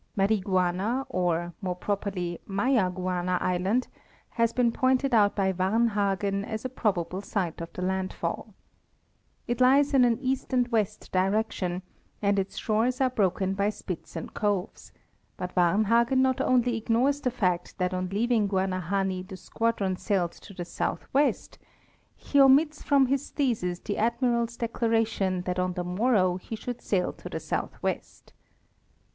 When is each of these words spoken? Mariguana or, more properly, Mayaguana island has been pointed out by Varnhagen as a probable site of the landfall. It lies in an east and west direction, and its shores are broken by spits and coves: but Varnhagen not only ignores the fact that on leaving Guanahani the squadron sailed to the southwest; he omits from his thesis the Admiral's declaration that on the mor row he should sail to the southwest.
Mariguana 0.17 1.05
or, 1.09 1.53
more 1.61 1.75
properly, 1.75 2.39
Mayaguana 2.47 3.37
island 3.39 3.87
has 4.29 4.51
been 4.51 4.71
pointed 4.71 5.13
out 5.13 5.35
by 5.35 5.53
Varnhagen 5.53 6.43
as 6.43 6.65
a 6.65 6.69
probable 6.69 7.21
site 7.21 7.61
of 7.61 7.71
the 7.73 7.83
landfall. 7.83 8.55
It 9.45 9.61
lies 9.61 9.93
in 9.93 10.03
an 10.03 10.17
east 10.19 10.53
and 10.53 10.67
west 10.69 11.11
direction, 11.11 11.83
and 12.19 12.39
its 12.39 12.57
shores 12.57 12.99
are 12.99 13.11
broken 13.11 13.53
by 13.53 13.69
spits 13.69 14.15
and 14.15 14.33
coves: 14.33 14.91
but 15.37 15.53
Varnhagen 15.53 16.17
not 16.17 16.41
only 16.41 16.75
ignores 16.77 17.21
the 17.21 17.29
fact 17.29 17.77
that 17.77 17.93
on 17.93 18.09
leaving 18.09 18.49
Guanahani 18.49 19.21
the 19.27 19.37
squadron 19.37 19.97
sailed 19.97 20.31
to 20.31 20.51
the 20.55 20.65
southwest; 20.65 21.59
he 22.15 22.41
omits 22.41 22.81
from 22.81 23.05
his 23.05 23.29
thesis 23.29 23.77
the 23.79 23.99
Admiral's 23.99 24.57
declaration 24.57 25.41
that 25.43 25.59
on 25.59 25.73
the 25.73 25.83
mor 25.83 26.13
row 26.13 26.37
he 26.37 26.55
should 26.55 26.81
sail 26.81 27.13
to 27.13 27.29
the 27.29 27.39
southwest. 27.39 28.33